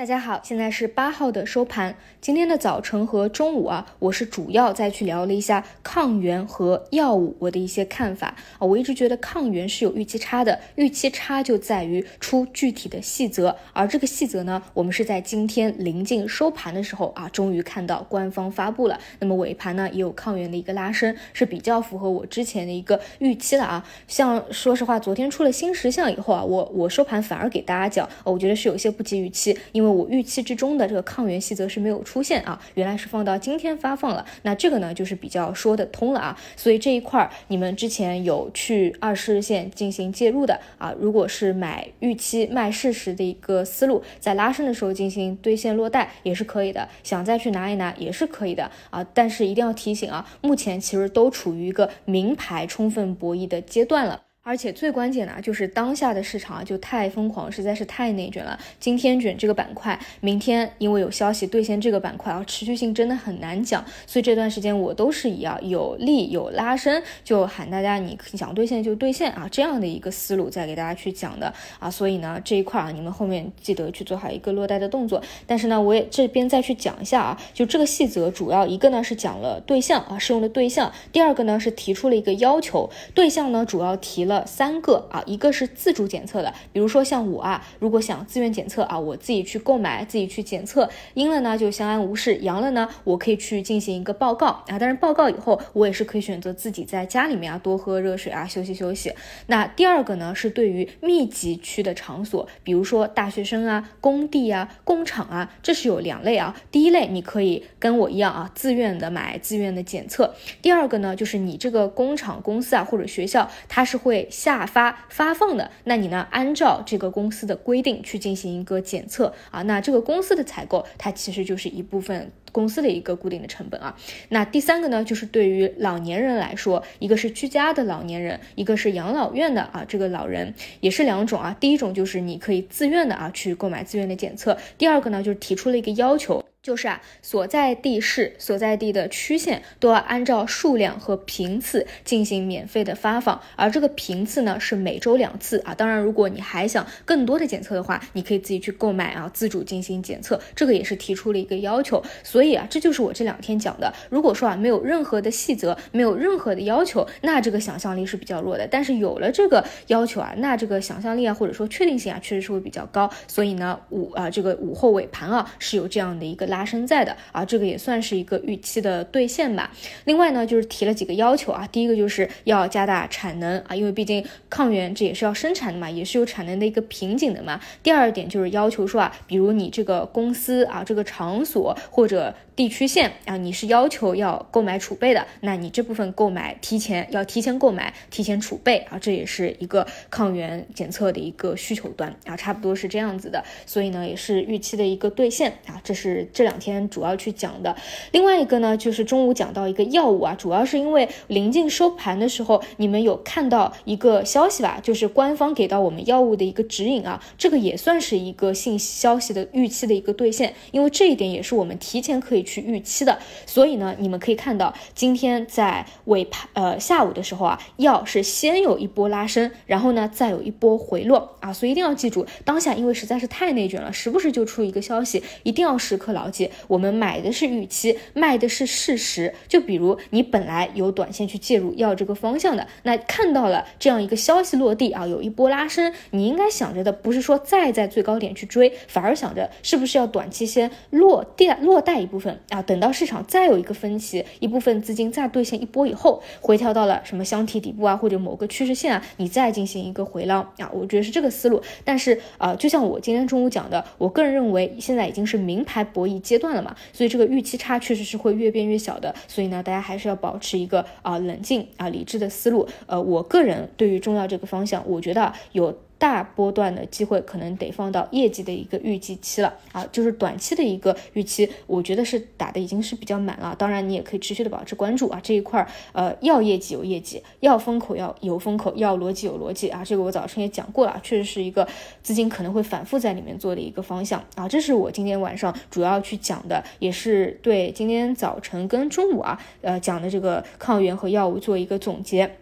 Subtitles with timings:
[0.00, 1.94] 大家好，现在是八号的收盘。
[2.22, 8.66] 今天的早晨和中午啊，我是主要再去聊了一下抗原和药物我的一些看法啊。
[8.66, 18.98] 我一直觉得抗原是有预期差的，预期差就在于出具体的细则，而这个细则呢，我们是在今天临近收盘的时候啊，终于看到官方发布了。
[19.18, 23.86] 那么尾盘呢，也有抗原的一个拉升，是比较符合我之前的一个预期的啊。
[24.08, 29.89] 像说实话，昨天出了新实项以后啊，我我收盘反而给大家讲，我觉得是有些不及预期，因为。
[29.92, 54.20] 我预期之中的这个抗原细则是没有出现啊，原来是放到今天发放了，那这个呢就是比较说得通了啊，所以这一块儿你们之前有去二十日线进行介入的啊，如果是买预期卖事实的一个思路，在拉升的时候进行兑现落袋也是可以的，想再去拿一拿也是可以的啊，但是一定要提醒啊，目前其实都处于一个名牌充分博弈的阶段了。
[54.50, 58.58] 而且最关键的啊，就是当下的市场啊就太疯狂，实在是太内卷了。
[58.80, 63.84] 今天卷这个板块，明天因为有消息兑现这个板块啊，持续性真的很难讲。
[64.08, 71.88] 所以这段时间我都是以啊有利有拉升，就喊大家你想兑现就兑现啊这样的一个思路在给大家去讲的啊。
[71.88, 75.22] 所以呢这一块啊，你们后面记得去做好一个落袋的动作。
[75.46, 84.39] 但是呢，我也这边再去讲一下啊，就这个细则主要一个呢是讲了对象啊适用的对象，第二个呢是提出了一个要求，对象呢主要提了。
[84.46, 94.78] 三个啊，一个是自主检测的，比如说像我啊，如果想自愿检测啊，我自己去购买，自己去检测，阴了呢就相安无事，阳了呢我可以去进行一个报告啊。
[94.78, 99.12] 但是报告以后，我也是可以选择自己在家里面啊多喝热水啊，休息休息。
[99.46, 106.54] 那第二个呢是对于密集区的场所，比如说大学生啊、工地啊、工厂啊，这是有两类啊。
[106.70, 110.34] 第一类你可以跟我一样啊，自愿的买，自愿的检测。
[110.60, 114.19] 第二个呢就是你这个工厂、公司啊或者学校，它是会。
[114.28, 116.26] 下发发放的，那你呢？
[116.30, 119.62] 按照这个公司的规定去进行一个检测啊。
[119.62, 123.96] 那这个公司的采购，它其实就是一部分公司的一个固定的成本啊。
[124.28, 129.84] 那第三个呢，就是对于老年人来说，一个是居家的老年人，一个是养老院的啊。
[129.86, 131.56] 这个老人也是两种啊。
[131.60, 136.44] 第一种就是你可以自愿的啊去购买自愿的检测，第二个呢就是提出了一个要求。
[136.62, 145.74] 就是啊，所在地市所在地的区县都要按照数量和频次进行免费的发放，而这个频次呢是每周两次啊。
[145.74, 152.02] 当然，如果你还想更多的检测的话，你可以自己去购买啊，自主进行检测，这个也是提出了一个要求。
[152.22, 153.90] 所以啊，这就是我这两天讲的。
[154.10, 158.68] 如果说啊没有任何的细则，没有任何的要求，那这个想象力是比较弱的。
[158.70, 163.10] 但是有了这个要求啊，那这个想象力啊或者说确定性啊确实是会比较高。
[163.26, 166.49] 所以呢，午啊这个午后尾盘啊是有这样的一个。
[166.50, 169.72] 拉升在的啊，这个也算是一个预期的兑现吧。
[170.04, 177.58] 另外呢，就是提了几个要求啊，第一个就是要加大产能啊，因为毕竟抗原这也是要生产的嘛，也是有产能的一个瓶颈的嘛。
[177.82, 182.34] 第二点就是要求说啊，比如你这个公司啊，这个场所或者。
[182.56, 197.76] 地区线啊，你是要求要购买储备的，那你这部分购买提前要提前购买，提前储备啊，这也是一个抗原检测的一个需求端啊，差不多是这样子的，所以呢，也是预期的一个兑现啊，这是这两天主要去讲的。
[198.12, 212.40] 另外一个呢，就是中午讲到一个药物啊，主要是因为临近收盘的时候，你们有看到一个消息吧，就是官方给到我们药物的一个指引啊，这个也算是一个信息消息的预期的一个兑现，因为这一点也是我们提前可以。
[212.42, 226.29] 去预期的，所以呢，你们可以看到今天在尾盘呃下午的时候啊，药是先有一波拉升，然后呢再有一波回落啊，所以一定要记住，当下因为实在是太内卷了，时不时就出一个消息，一定要时刻牢
[226.66, 229.34] 我们买的是预期，卖的是事实。
[229.48, 242.38] 就比如你本来有短线去介入要这个方向的，那看到了这样一个消息落地啊，有一波拉升，你应该想着的不是说再在最高点去追，反而想着是不是要短期先落地落袋一部分。
[242.50, 251.60] 啊，等到市场再有一个分歧，一部分资金再兑现一波以后，回调到了什么箱体底部啊，或者某个趋势线啊，你再进行一个回捞啊，我觉得是这个思路。
[251.84, 259.14] 但是啊，就像我今天中午讲的，我个人认为现在已经是名牌博弈阶段了嘛，所以这个预期差确实是会越变越小的。
[259.26, 262.68] 所以呢，大家还是要保持一个啊冷静啊理智的思路。
[262.86, 265.76] 呃，我个人对于中药这个方向，我觉得有。
[266.00, 273.54] 大波段的机会可能得放到业绩的一个预计期了啊，就是短期的一个预期，我觉得是打的已经是比较满了。
[273.58, 279.84] 当然，你也可以持续的保持关注啊，这一块儿呃要业绩有业绩，要风口要有风口，要逻辑有逻辑啊。
[279.84, 281.68] 这个我早晨也讲过了，确实是一个
[282.02, 284.48] 资金可能会反复在里面做的一个方向啊。
[284.48, 292.38] 这是我今天晚上主要去讲的，也是对今天早晨跟中午啊呃讲的这个抗原和药物做一个总结。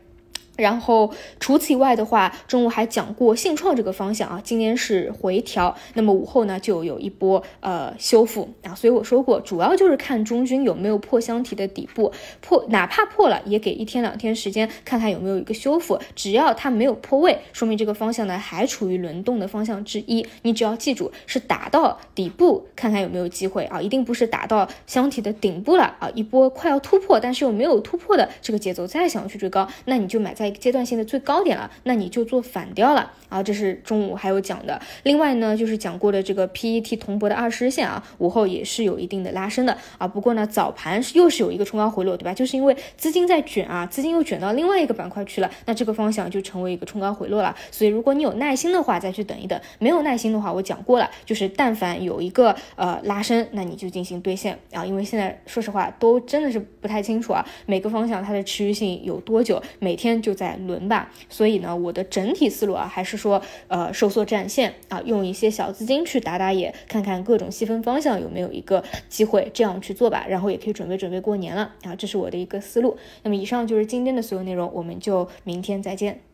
[0.59, 1.09] 然后
[1.39, 8.49] 除此以外的话，中午还讲过信创这个方向啊，今天是回调，那么午后呢就有一波呃修复。
[8.65, 23.65] 啊，所以我说过，主要就是看中军有没有破箱体的底部，破哪怕破了，也给一天两天时间看看有没有一个修复，只要它没有破位，说明这个方向呢还处于轮动的方向之一，你只要记住是打到底部，看看有没有机会。
[23.67, 25.85] 啊，一定不是打到箱体的顶部了。
[26.01, 30.48] 啊，一波快要突破，但是又没有突破的这个节奏再想去追高，那你就买在。
[30.51, 33.43] 阶段性的最高点了，那你就做反调了啊！
[33.43, 34.81] 这是中午还有讲的。
[35.03, 40.09] 另外呢，就是讲过的这个 PET 铜箔的二十日线啊，午后也是有一定的拉升的啊。
[40.09, 42.33] 不过呢，早盘是又是有一个冲高回落，对吧？
[42.33, 47.55] 就是因为资金在卷啊，资金又卷到另外一个板块去了，那这个方向就成为一个冲高回落了。
[47.71, 54.87] 所以如果你有耐心的话，再去等一等；没有耐心的话，我讲过了，就是但凡有一个呃拉升，那你就进行兑现啊。
[54.87, 60.38] 因为现在说实话都真的是不太清楚啊，每个方向它的持续性有多久，每天就。
[60.39, 70.25] 在轮吧，所以呢，我的整体思路啊，还是说，呃，收缩战线啊，用一些小资金去打打野，看看各种细分方向有没有一个机会，这样去做吧。
[70.29, 72.97] 然后也可以准备准备过年了啊，这是我的一个思路。
[73.25, 76.28] 那么以上就是今天的所有内容，我们就明天再见。